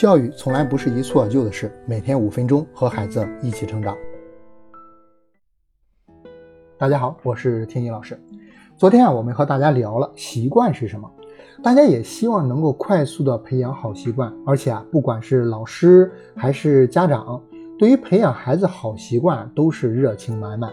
[0.00, 3.94] 教育从来不是一蹴而就的事，每天五分钟和孩子一起成长。
[6.78, 8.18] 大家好，我是天一老师。
[8.78, 11.06] 昨天啊，我们和大家聊了习惯是什么，
[11.62, 17.38] 大家也希望能够快速的培养好习惯，而且啊，不管是老师还是家长，
[17.78, 20.72] 对于培养孩子好习惯都是热情满满。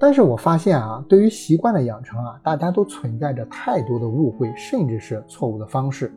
[0.00, 6.12] 但是我发现啊，对于习惯的养成啊，大家都存在着太多的误会，甚至是错误的方式。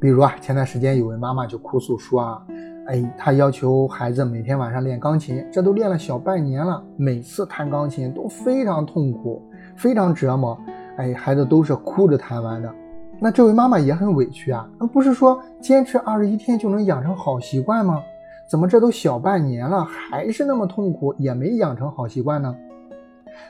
[0.00, 2.42] 比如啊，前段时间有位妈妈就哭诉说啊，
[2.86, 9.42] 哎，她要求孩子每天晚上练钢琴，这都练了小半年了，每次弹钢琴都非常痛苦，
[9.76, 10.56] 非常折磨，
[10.98, 12.72] 哎，孩子都是哭着弹完的。
[13.18, 18.00] 那这位妈妈也很委屈啊，那不是说坚持二十一天就能养成好习惯吗？
[18.48, 22.54] 怎么这都小半年了，还是那么痛苦，也没养成好习惯呢？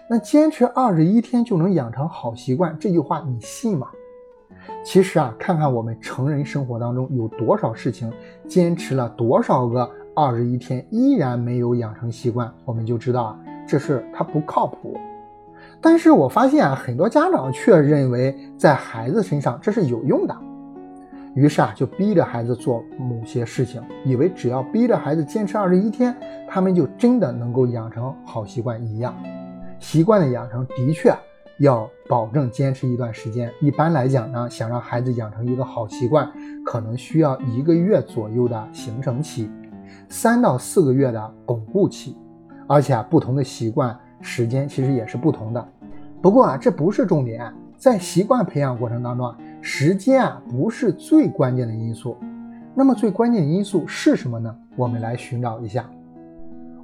[0.09, 3.89] 那坚持二十一天就能养成好习惯，这句话你信吗？
[4.91, 8.10] 其实啊，看看我们成人生活当中有多少事情，
[8.48, 14.98] 坚持了多少个二十一天依然没有养成习惯，我们就知道啊，这事它不靠谱。
[15.78, 20.34] 但是我发现啊，很多家长却认为在孩子身上这是有用的，
[21.34, 26.16] 于是啊，就逼着孩子做某些事情，以为只要逼着孩子坚持二十一天，
[26.48, 29.14] 他们就真的能够养成好习惯一样。
[29.78, 31.14] 习惯的养成的确。
[31.59, 33.53] 要保证坚持一段时间。
[33.61, 36.31] 一般来讲呢，想让孩子养成一个好习惯，
[36.65, 39.50] 可能需要一个月左右的形成期，
[40.09, 42.17] 三到四个月的巩固期。
[42.67, 45.69] 而且啊，不同的习惯时间其实也是不同的。
[46.20, 52.17] 不过啊，这不是重点，在习惯培养过程当中啊，时间啊不是最关键的因素。
[52.75, 54.55] 那么最关键的因素是什么呢？
[54.77, 55.89] 我们来寻找一下。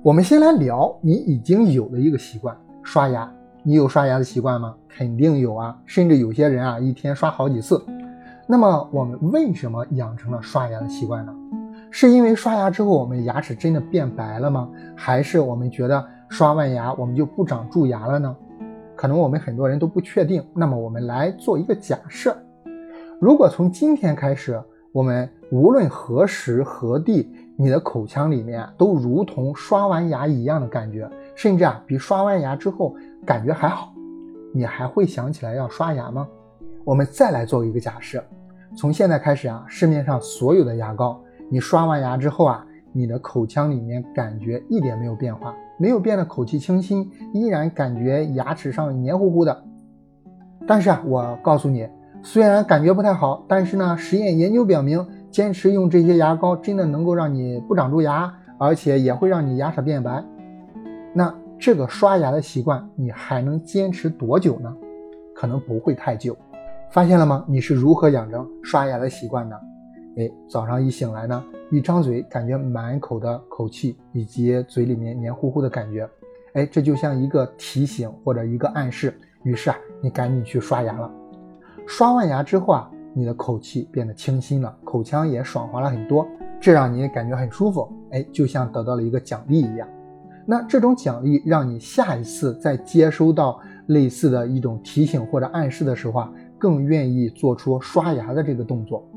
[0.02, 3.30] 我们先来聊你已经有的一个习惯——刷牙。
[3.66, 4.74] 你有刷牙的习惯吗？
[4.90, 7.82] 肯定有啊，甚至有些人啊，一天刷好几次。
[8.46, 11.34] 那么我们为什么养成了刷牙的习惯呢？
[11.90, 14.68] 是因为刷牙之后我们牙齿真的变白了吗？
[14.94, 18.36] 还是我们觉得刷完牙我们就不长蛀牙了呢？
[18.94, 20.44] 可能我们很多人都不确定。
[20.54, 22.36] 那么我们来做一个假设：
[23.18, 32.94] 如果从今天开始，我们无论何时何地，你的口腔里面都如同刷完牙一样的感觉，甚至啊，比刷完牙之后。
[33.26, 33.90] 感觉还好，
[34.52, 36.28] 你还会想起来要刷牙吗？
[36.84, 38.22] 我们再来做一个假设，
[38.76, 41.18] 从现在开始啊，市面上所有的牙膏，
[41.50, 49.64] 你刷完牙之后啊，你的口腔里面感觉一点没有变化，没有变得口气清新，依然感觉牙齿上黏糊糊的。
[50.66, 51.88] 但是啊，我告诉你，
[52.22, 60.22] 虽然感觉不太好，但是呢，实验研究表明，坚持用这些牙膏真的能够让你不长蛀牙，而且也会让你牙齿变白。
[61.14, 61.34] 那。
[61.56, 64.76] 这个刷牙的习惯，你还能坚持多久呢？
[65.34, 66.36] 可能不会太久。
[66.90, 67.42] 发现了吗？
[67.48, 69.58] 你是如何养成刷牙的习惯的？
[70.18, 76.06] 哎，早上一醒来呢，一张嘴感觉满口的口气，以及嘴里面黏糊糊的感觉。
[76.54, 79.16] 哎，这就像一个提醒或者一个暗示。
[79.44, 81.10] 于是啊，你赶紧去刷牙了。
[81.86, 86.26] 刷完牙之后啊，你的口气变得清新了，口腔也爽滑了很多，
[86.60, 87.90] 这让你感觉很舒服。
[88.10, 89.88] 哎，就像得到了一个奖励一样。
[90.46, 99.08] 那这种奖励让你下一次再接收到类似的一种提醒或者暗示的时候啊，更愿意做出刷牙的这个动作。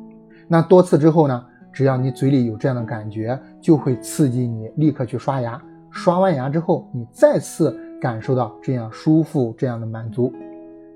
[0.48, 5.62] 那多次之后呢，只要你嘴里有这样的感觉，就会刺激你立刻去刷牙。
[5.92, 10.32] 刷完牙之后，你再次感受到这样舒服、这样的满足，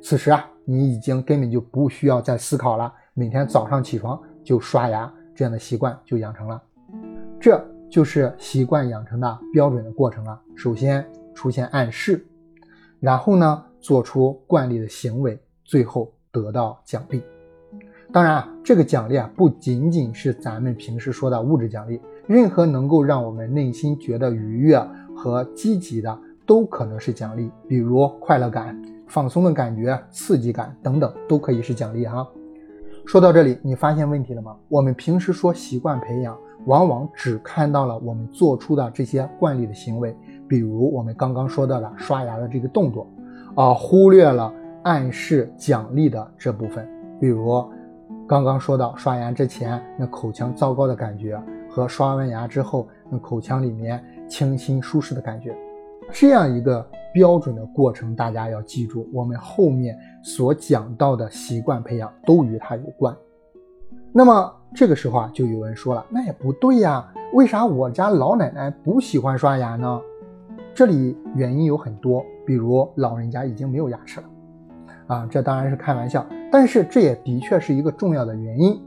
[0.02, 2.94] 此时啊，你已经根本就不需要再思考了。
[3.14, 6.62] 每天早上起床就刷牙，这样的习惯就养成了。
[7.40, 7.71] 这。
[7.91, 10.40] 就是习惯养成的标准的过程了。
[10.56, 12.25] 首先出现暗示，
[13.02, 17.22] 然后呢做出惯例的行为，最后得到奖励。
[18.13, 24.81] 当然啊，这个奖励啊不仅仅是咱们平时说的物质奖励，任何能够让我们内心觉得愉悦
[25.16, 27.52] 和积极的，都可能是奖励。
[27.68, 32.25] 比如快乐感、放松的感觉、刺激感等等，都可以是奖励哈。
[33.06, 34.56] 说到这里，你发现问题了吗？
[34.69, 36.38] 我们平时说习惯培养。
[36.66, 40.16] 往往只看到了我们做出的这些惯例的行为，
[40.47, 43.08] 比如我们刚刚说到的刷牙的这个动作，
[43.55, 44.53] 啊，忽略了
[44.84, 46.87] 暗示奖励的这部分，
[47.19, 47.63] 比如
[48.28, 55.55] 刚刚说到刷牙之前那口腔糟糕的感觉，和刷完牙之后那口腔里面清新舒适的感觉，
[56.11, 63.16] 这样一个标准的过程，大家要记住，我们后面所讲到的习惯培养都与它有关。
[64.13, 70.02] 那么这个时候啊，就有人说了，那也不对呀，为啥我家老奶奶不喜欢刷牙呢？
[70.73, 74.25] 这里原因有很多，比如老人家已经没有牙齿了，
[75.08, 78.81] 啊，这当然是开玩笑，但是这也的确是一个重要的原因，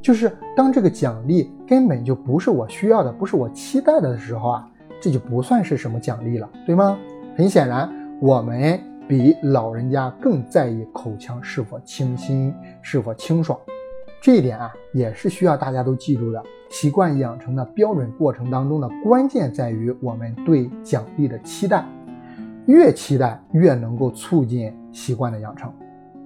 [0.00, 4.70] 就是当这个奖励根本就不是我需要的，不是我期待的时候啊，
[5.00, 6.96] 这就不算是什么奖励了，对吗？
[7.36, 13.58] 很显然，我们比老人家更在意口腔是否清新，是否清爽。
[14.22, 16.40] 这一点啊，也是需要大家都记住的。
[16.70, 21.84] 习惯养成的标准过程当中的关键在于我们对奖励的期待，
[22.66, 25.72] 越期待越能够促进习惯的养成。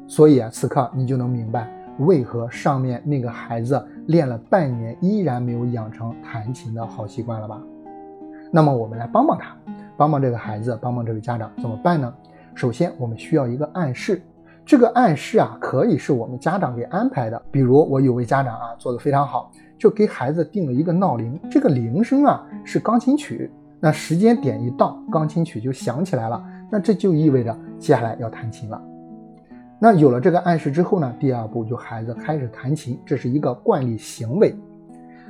[0.06, 7.58] 所以啊，此刻你就能明白为何上面那个孩子练了半年依然没有养成弹琴的好习惯了吧？
[8.52, 9.56] 那么我们来帮帮他，
[9.96, 12.14] 帮帮这个孩子，帮帮这位家长，怎么办呢？
[12.54, 14.20] 首先，我们需要一个暗示。
[14.66, 17.40] 这个暗示啊，可以是我们家长给安排的。
[17.52, 23.48] 比如我有位家长啊，做的非常好，就给孩子定了一个闹铃，这个铃声啊是钢琴曲，
[23.78, 28.82] 那时间点一到，钢琴曲就响起来了，那这就意味着接下来要弹琴了。
[29.78, 34.52] 那有了这个暗示之后呢，第二步就孩子开始弹琴，这是一个惯例行为。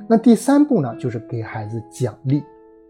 [0.08, 2.42] 那第三步呢，就是给孩子奖励，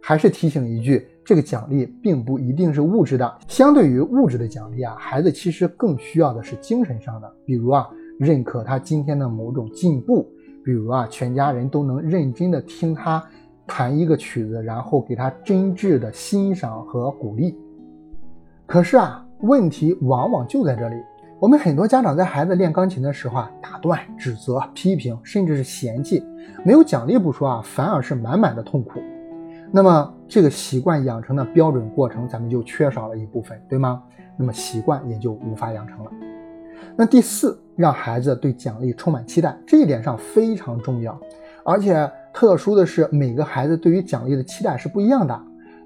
[0.06, 1.04] 还是提醒一句。
[1.24, 7.88] 这个奖励并不一定是物质的，相对于物质的奖励啊，孩子其实更需要的是精神上的，比如啊，
[8.20, 10.30] 认可他今天的某种进步，
[10.64, 13.20] 比如啊，全家人都能认真的听他
[13.66, 17.58] 弹一个曲子，然后给他真挚的欣赏和鼓励。
[18.64, 20.94] 可是啊，问题往往就在这里，
[21.40, 26.22] 我们很多家长在孩子练钢琴的时候啊，打断、指责、批评，甚至是嫌弃，
[26.64, 29.00] 没有奖励不说啊，反而是满满的痛苦。
[29.72, 34.02] 那么这个习惯养成的标准过程，咱们就缺少了一部分，对吗？
[34.38, 36.10] 那么习惯也就无法养成了。
[36.94, 41.18] 那第四，让孩子对奖励充满期待，这一点上非常重要。
[41.64, 45.38] 而且特殊的是，每个孩子对于奖励的期待是不一样的。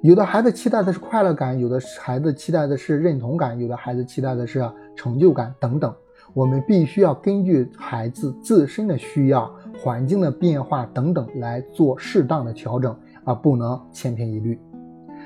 [0.03, 5.95] 有的孩子期待的是快乐感，有的孩子期待的是认同感，有的孩子期待的是成就感等等。
[6.33, 9.53] 我们必须要根据孩子自身的需要、
[9.83, 12.97] 环境的变化等等来做适当的调整。
[13.25, 14.59] 而不能千篇一律。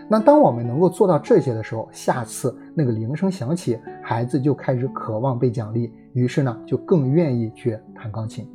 [0.09, 8.47] 那当我们能够做到这些的时候，下次那个铃声响起，孩子就开始渴望被奖励，于是呢，就更愿意去弹钢琴。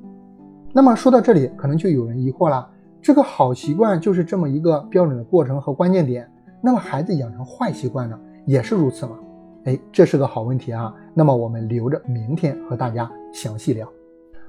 [0.72, 2.70] 那么说到这里，可能就有人疑惑了：
[3.02, 6.30] 这个好习惯就是这么一个标准的过程和关键点，
[6.62, 9.18] 那么孩子养成坏习惯呢，也是如此吗？
[9.64, 10.94] 哎，这是个好问题啊。
[11.16, 13.92] 那么我们留着明天和大家详细聊。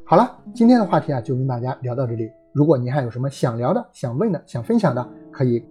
[0.04, 2.30] 好了，今天的话题啊，就跟大家聊到这里。
[2.52, 5.64] 如果您还有什么想聊的、想问的、想分享的，可以。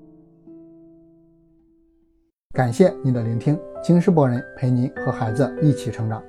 [2.54, 6.24] 感谢您的聆听，京师博人陪您和孩子一起成长。